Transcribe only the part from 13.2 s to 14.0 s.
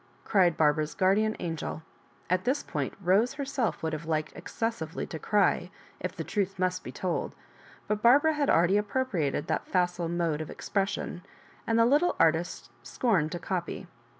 to copy.